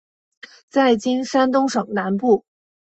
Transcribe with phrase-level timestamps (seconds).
[0.67, 2.43] 在今山东省南部。